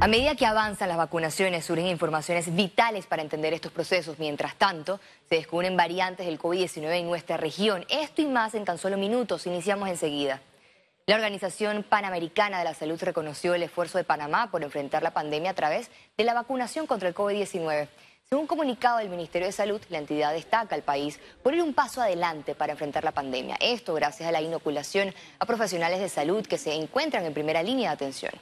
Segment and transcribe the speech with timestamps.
[0.00, 4.18] A medida que avanzan las vacunaciones, surgen informaciones vitales para entender estos procesos.
[4.18, 7.86] Mientras tanto, se descubren variantes del COVID-19 en nuestra región.
[7.88, 9.46] Esto y más en tan solo minutos.
[9.46, 10.42] Iniciamos enseguida.
[11.06, 15.52] La Organización Panamericana de la Salud reconoció el esfuerzo de Panamá por enfrentar la pandemia
[15.52, 17.88] a través de la vacunación contra el COVID-19.
[18.28, 21.72] Según un comunicado del Ministerio de Salud, la entidad destaca al país por ir un
[21.72, 23.56] paso adelante para enfrentar la pandemia.
[23.60, 27.90] Esto gracias a la inoculación a profesionales de salud que se encuentran en primera línea
[27.90, 28.32] de atención.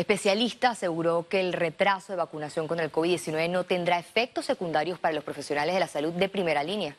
[0.00, 5.12] Especialista aseguró que el retraso de vacunación contra el COVID-19 no tendrá efectos secundarios para
[5.14, 6.96] los profesionales de la salud de primera línea.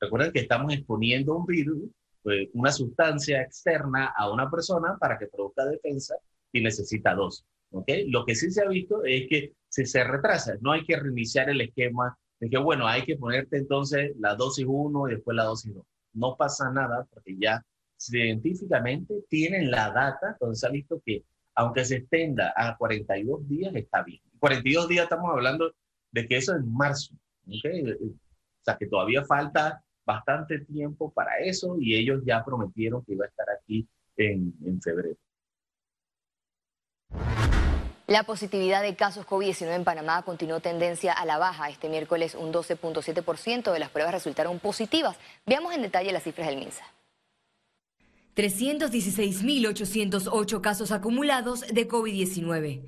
[0.00, 1.82] Recuerden que estamos exponiendo un virus,
[2.22, 6.14] pues, una sustancia externa a una persona para que produzca defensa
[6.50, 7.44] y necesita dos.
[7.72, 8.08] ¿okay?
[8.08, 11.50] Lo que sí se ha visto es que si se retrasa, no hay que reiniciar
[11.50, 15.44] el esquema de que, bueno, hay que ponerte entonces la dosis 1 y después la
[15.44, 15.84] dosis 2.
[16.14, 17.62] No pasa nada porque ya
[17.98, 21.22] científicamente tienen la data, entonces se ha visto que
[21.54, 24.20] aunque se extenda a 42 días, está bien.
[24.38, 25.72] 42 días estamos hablando
[26.12, 27.14] de que eso es marzo,
[27.46, 33.24] o sea que todavía falta bastante tiempo para eso y ellos ya prometieron que iba
[33.24, 35.16] a estar aquí en, en febrero.
[38.10, 41.68] La positividad de casos COVID-19 en Panamá continuó tendencia a la baja.
[41.68, 45.16] Este miércoles un 12.7% de las pruebas resultaron positivas.
[45.46, 46.84] Veamos en detalle las cifras del MINSA.
[48.36, 52.82] 316.808 casos acumulados de COVID-19.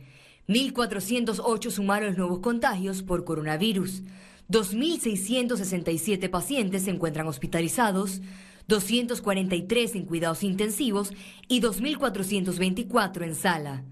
[0.48, 4.02] 1.408 sumaron los nuevos contagios por coronavirus.
[4.50, 8.20] 2.667 pacientes se encuentran hospitalizados,
[8.68, 11.12] 243 en cuidados intensivos
[11.48, 13.84] y 2.424 en sala.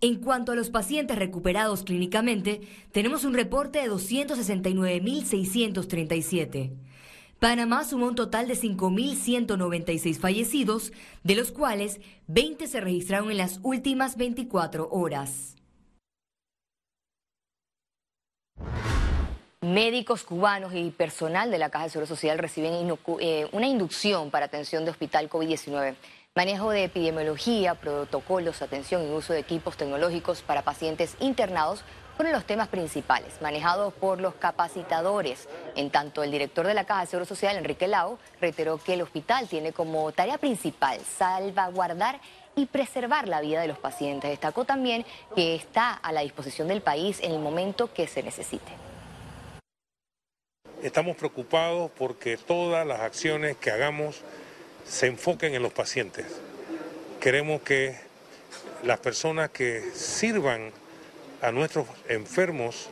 [0.00, 2.60] En cuanto a los pacientes recuperados clínicamente,
[2.92, 6.70] tenemos un reporte de 269.637.
[7.38, 13.60] Panamá sumó un total de 5.196 fallecidos, de los cuales 20 se registraron en las
[13.62, 15.54] últimas 24 horas.
[19.60, 22.74] Médicos cubanos y personal de la Caja de Seguro Social reciben
[23.20, 25.94] eh, una inducción para atención de hospital COVID-19.
[26.34, 31.84] Manejo de epidemiología, protocolos, atención y uso de equipos tecnológicos para pacientes internados
[32.18, 35.48] fueron los temas principales, manejados por los capacitadores.
[35.76, 39.02] En tanto, el director de la Caja de Seguro Social, Enrique Lau, reiteró que el
[39.02, 42.20] hospital tiene como tarea principal salvaguardar
[42.56, 44.30] y preservar la vida de los pacientes.
[44.30, 48.72] Destacó también que está a la disposición del país en el momento que se necesite.
[50.82, 54.22] Estamos preocupados porque todas las acciones que hagamos
[54.84, 56.26] se enfoquen en los pacientes.
[57.20, 57.94] Queremos que
[58.82, 60.72] las personas que sirvan
[61.42, 62.88] a nuestros enfermos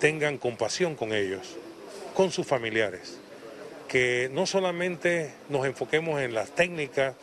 [0.00, 1.56] tengan compasión con ellos,
[2.14, 3.18] con sus familiares,
[3.88, 7.14] que no solamente nos enfoquemos en las técnicas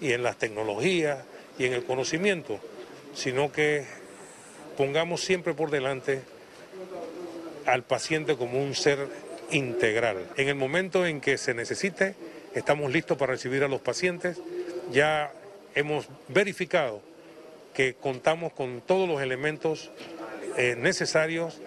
[0.00, 1.24] y en las tecnologías
[1.58, 2.58] y en el conocimiento,
[3.14, 3.84] sino que
[4.76, 6.22] pongamos siempre por delante
[7.66, 9.08] al paciente como un ser
[9.50, 10.26] integral.
[10.36, 12.14] En el momento en que se necesite,
[12.54, 14.38] estamos listos para recibir a los pacientes.
[14.92, 15.32] Ya
[15.74, 17.00] hemos verificado
[17.76, 19.90] que contamos con todos los elementos
[20.56, 21.60] eh, necesarios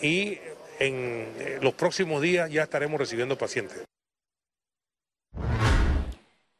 [0.00, 0.38] y
[0.78, 3.84] en eh, los próximos días ya estaremos recibiendo pacientes.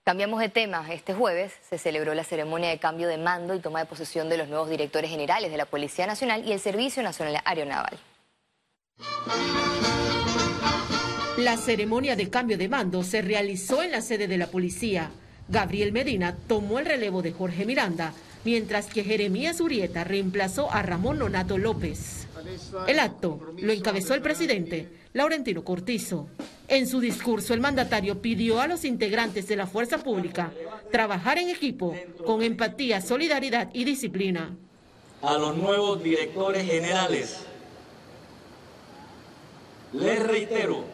[0.03, 0.93] Cambiamos de tema.
[0.93, 4.39] Este jueves se celebró la ceremonia de cambio de mando y toma de posesión de
[4.39, 7.97] los nuevos directores generales de la Policía Nacional y el Servicio Nacional Aeronaval.
[11.37, 15.13] La ceremonia de cambio de mando se realizó en la sede de la policía.
[15.49, 18.13] Gabriel Medina tomó el relevo de Jorge Miranda
[18.45, 22.27] mientras que Jeremías Urieta reemplazó a Ramón Nonato López.
[22.87, 26.29] El acto lo encabezó el presidente Laurentino Cortizo.
[26.69, 30.53] En su discurso, el mandatario pidió a los integrantes de la fuerza pública
[30.93, 34.57] trabajar en equipo con empatía, solidaridad y disciplina.
[35.23, 37.41] A los nuevos directores generales,
[39.93, 40.85] les reitero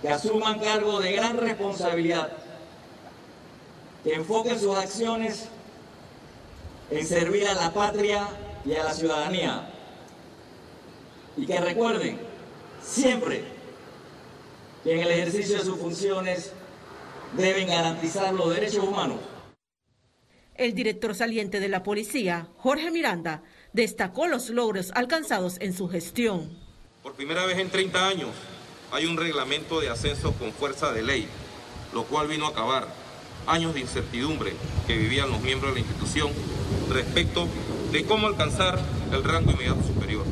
[0.00, 2.30] que asuman cargo de gran responsabilidad,
[4.04, 5.48] que enfoquen sus acciones
[6.90, 8.28] en servir a la patria
[8.64, 9.70] y a la ciudadanía.
[11.36, 12.18] Y que recuerden
[12.82, 13.44] siempre
[14.82, 16.52] que en el ejercicio de sus funciones
[17.36, 19.18] deben garantizar los derechos humanos.
[20.54, 23.42] El director saliente de la policía, Jorge Miranda,
[23.72, 26.58] destacó los logros alcanzados en su gestión.
[27.02, 28.30] Por primera vez en 30 años
[28.90, 31.28] hay un reglamento de ascenso con fuerza de ley,
[31.92, 32.88] lo cual vino a acabar
[33.48, 34.52] años de incertidumbre
[34.86, 36.30] que vivían los miembros de la institución
[36.90, 37.48] respecto
[37.92, 38.78] de cómo alcanzar
[39.12, 40.24] el rango inmediato superior.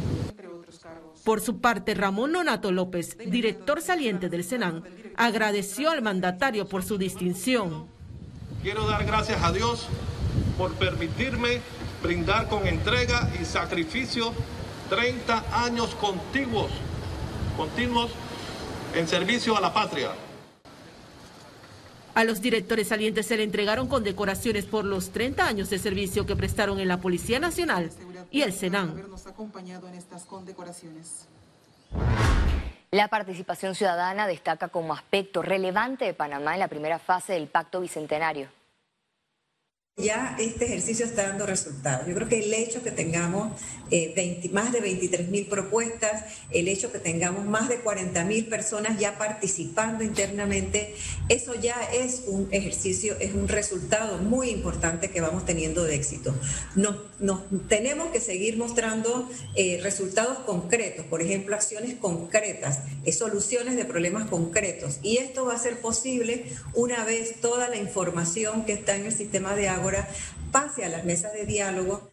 [1.24, 4.84] Por su parte, Ramón Nonato López, director saliente del Senan,
[5.16, 7.86] agradeció al mandatario por su distinción.
[8.62, 9.88] Quiero dar gracias a Dios
[10.56, 11.60] por permitirme
[12.02, 14.32] brindar con entrega y sacrificio
[14.88, 16.70] 30 años contiguos,
[17.56, 18.10] continuos
[18.94, 20.10] en servicio a la patria.
[22.16, 26.34] A los directores salientes se le entregaron condecoraciones por los 30 años de servicio que
[26.34, 27.90] prestaron en la Policía Nacional
[28.30, 28.94] y el Senan.
[32.90, 37.82] La participación ciudadana destaca como aspecto relevante de Panamá en la primera fase del Pacto
[37.82, 38.48] Bicentenario
[39.98, 42.06] ya este ejercicio está dando resultados.
[42.06, 43.58] Yo creo que el hecho que tengamos
[43.90, 48.98] eh, más de 23 mil propuestas, el hecho que tengamos más de 40 mil personas
[48.98, 50.94] ya participando internamente,
[51.30, 56.34] eso ya es un ejercicio, es un resultado muy importante que vamos teniendo de éxito.
[56.74, 56.96] Nos,
[57.66, 64.28] tenemos que seguir mostrando eh, resultados concretos, por ejemplo, acciones concretas, eh, soluciones de problemas
[64.28, 64.98] concretos.
[65.02, 69.12] Y esto va a ser posible una vez toda la información que está en el
[69.12, 69.85] sistema de agua
[70.52, 72.12] pase a las mesas de diálogo.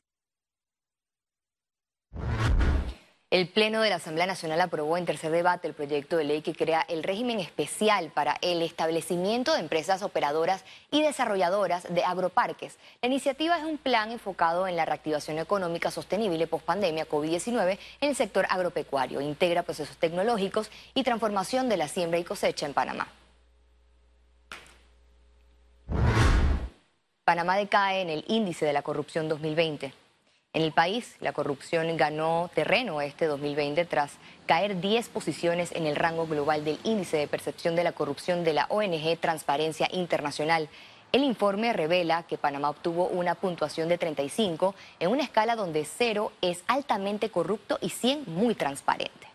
[3.33, 6.53] El Pleno de la Asamblea Nacional aprobó en tercer debate el proyecto de ley que
[6.53, 12.77] crea el régimen especial para el establecimiento de empresas operadoras y desarrolladoras de agroparques.
[13.01, 18.15] La iniciativa es un plan enfocado en la reactivación económica sostenible post-pandemia COVID-19 en el
[18.15, 19.19] sector agropecuario.
[19.19, 23.07] Integra procesos tecnológicos y transformación de la siembra y cosecha en Panamá.
[27.25, 29.93] Panamá decae en el índice de la corrupción 2020.
[30.51, 34.11] En el país, la corrupción ganó terreno este 2020 tras
[34.45, 38.51] caer 10 posiciones en el rango global del índice de percepción de la corrupción de
[38.51, 40.67] la ONG Transparencia Internacional.
[41.13, 46.33] El informe revela que Panamá obtuvo una puntuación de 35 en una escala donde 0
[46.41, 49.32] es altamente corrupto y 100 muy transparente.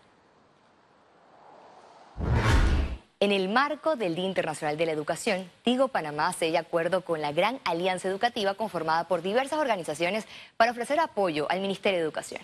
[3.21, 7.33] En el marco del Día Internacional de la Educación, Tigo Panamá sella acuerdo con la
[7.33, 10.25] Gran Alianza Educativa conformada por diversas organizaciones
[10.55, 12.41] para ofrecer apoyo al Ministerio de Educación.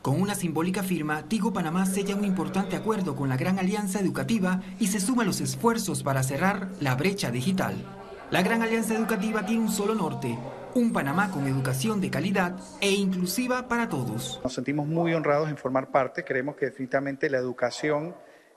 [0.00, 4.62] Con una simbólica firma, Tigo Panamá sella un importante acuerdo con la Gran Alianza Educativa
[4.80, 7.74] y se suma a los esfuerzos para cerrar la brecha digital.
[8.30, 10.38] La Gran Alianza Educativa tiene un solo norte,
[10.74, 14.40] un Panamá con educación de calidad e inclusiva para todos.
[14.42, 18.14] Nos sentimos muy honrados en formar parte, creemos que definitivamente la educación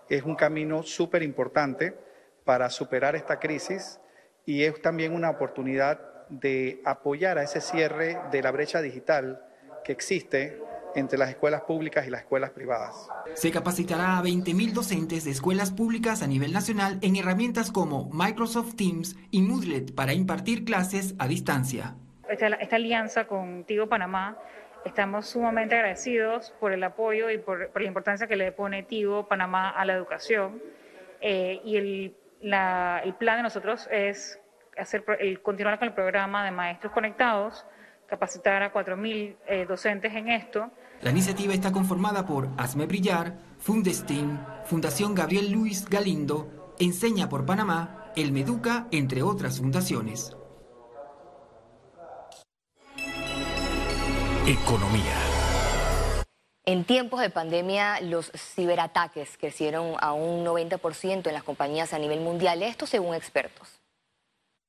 [0.09, 1.95] es un camino súper importante
[2.43, 3.99] para superar esta crisis
[4.45, 9.45] y es también una oportunidad de apoyar a ese cierre de la brecha digital
[9.83, 10.59] que existe
[10.95, 13.07] entre las escuelas públicas y las escuelas privadas.
[13.35, 18.75] Se capacitará a 20.000 docentes de escuelas públicas a nivel nacional en herramientas como Microsoft
[18.75, 21.95] Teams y Moodle para impartir clases a distancia.
[22.27, 24.37] Esta, esta alianza contigo Panamá
[24.85, 29.69] Estamos sumamente agradecidos por el apoyo y por, la importancia que le pone Tigo Panamá
[29.69, 30.61] a la educación.
[31.21, 32.15] Eh, y el,
[33.19, 34.39] plan de nosotros es
[34.77, 37.65] hacer el, continuar con el programa de maestros conectados,
[38.07, 40.71] capacitar a 4.000 eh, docentes en esto.
[41.01, 48.11] La iniciativa está conformada por Asme Brillar, Fundestin, Fundación Gabriel Luis Galindo, Enseña por Panamá,
[48.15, 50.38] El Meduca, entre otras fundaciones.
[54.49, 55.13] Economía.
[56.65, 62.21] En tiempos de pandemia, los ciberataques crecieron a un 90% en las compañías a nivel
[62.21, 63.79] mundial, esto según expertos.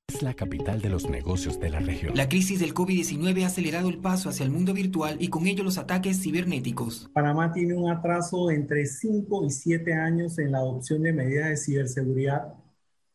[0.09, 2.15] Es la capital de los negocios de la región.
[2.15, 5.65] La crisis del COVID-19 ha acelerado el paso hacia el mundo virtual y con ello
[5.65, 7.09] los ataques cibernéticos.
[7.15, 11.57] Panamá tiene un atraso entre 5 y 7 años en la adopción de medidas de
[11.57, 12.53] ciberseguridad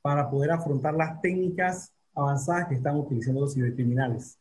[0.01, 4.39] para poder afrontar las técnicas avanzadas que están utilizando los cibercriminales.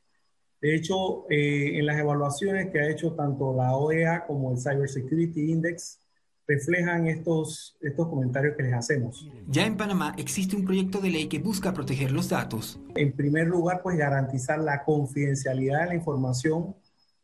[0.65, 4.89] De hecho, eh, en las evaluaciones que ha hecho tanto la OEA como el Cyber
[4.89, 6.01] Security Index,
[6.49, 9.29] reflejan estos, estos comentarios que les hacemos.
[9.47, 12.81] Ya en Panamá existe un proyecto de ley que busca proteger los datos.
[12.95, 16.75] En primer lugar, pues garantizar la confidencialidad de la información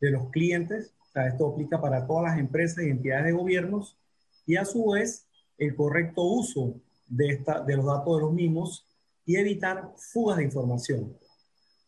[0.03, 0.93] de los clientes.
[1.09, 3.97] O sea, esto aplica para todas las empresas y entidades de gobiernos.
[4.45, 6.75] Y a su vez, el correcto uso
[7.07, 8.87] de, esta, de los datos de los mismos
[9.25, 11.17] y evitar fugas de información.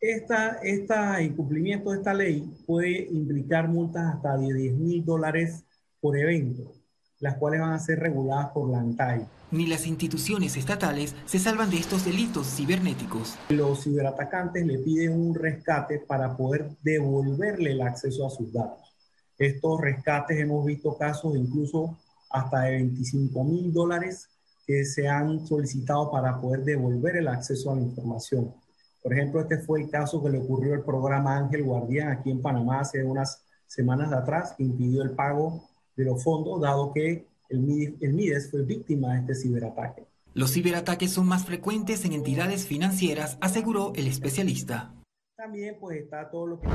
[0.03, 5.63] Esta, esta incumplimiento de esta ley puede implicar multas hasta de 10 mil dólares
[6.01, 6.73] por evento,
[7.21, 9.25] las cuales van a ser reguladas por la ANTAI.
[9.53, 13.39] Ni las instituciones estatales se salvan de estos delitos cibernéticos.
[13.51, 18.81] Los ciberatacantes le piden un rescate para poder devolverle el acceso a sus datos.
[19.39, 21.97] Estos rescates hemos visto casos de incluso
[22.29, 24.27] hasta de 25 mil dólares
[24.67, 28.53] que se han solicitado para poder devolver el acceso a la información.
[29.03, 32.41] Por ejemplo, este fue el caso que le ocurrió al programa Ángel Guardián aquí en
[32.41, 37.61] Panamá hace unas semanas atrás, que impidió el pago de los fondos, dado que el
[37.61, 40.07] MIDES, fue víctima de este ciberataque.
[40.35, 44.95] Los ciberataques son más frecuentes en entidades financieras, aseguró el especialista.
[45.37, 46.69] También pues está todo lo que...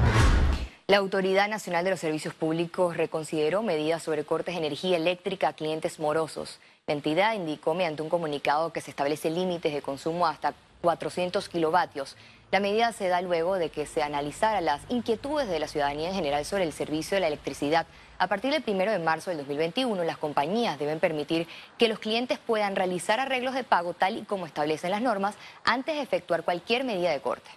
[0.87, 5.53] La Autoridad Nacional de los Servicios Públicos reconsideró medidas sobre cortes de energía eléctrica a
[5.53, 6.59] clientes morosos.
[6.85, 12.15] La entidad indicó mediante un comunicado que se establece límites de consumo hasta 400 kilovatios.
[12.49, 16.15] La medida se da luego de que se analizara las inquietudes de la ciudadanía en
[16.15, 17.87] general sobre el servicio de la electricidad.
[18.19, 22.39] A partir del 1 de marzo del 2021, las compañías deben permitir que los clientes
[22.39, 26.85] puedan realizar arreglos de pago tal y como establecen las normas antes de efectuar cualquier
[26.85, 27.49] medida de corte.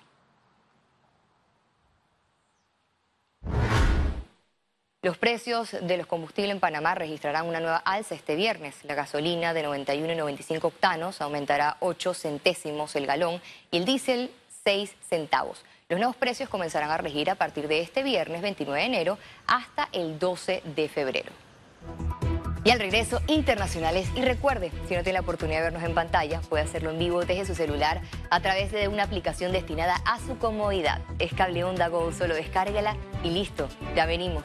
[5.03, 8.75] Los precios de los combustibles en Panamá registrarán una nueva alza este viernes.
[8.85, 13.41] La gasolina de 91 y 95 octanos aumentará 8 centésimos el galón
[13.71, 14.31] y el diésel
[14.65, 15.65] 6 centavos.
[15.89, 19.89] Los nuevos precios comenzarán a regir a partir de este viernes 29 de enero hasta
[19.93, 21.33] el 12 de febrero.
[22.63, 24.07] Y al regreso, internacionales.
[24.15, 27.25] Y recuerde, si no tiene la oportunidad de vernos en pantalla, puede hacerlo en vivo
[27.25, 31.01] desde su celular a través de una aplicación destinada a su comodidad.
[31.19, 33.67] Es Cable Onda Go, solo descárguela y listo,
[33.97, 34.45] ya venimos.